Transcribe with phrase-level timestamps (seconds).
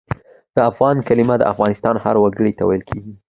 [0.55, 3.13] د افغان کلمه د افغانستان هر وګړي ته ویل کېږي.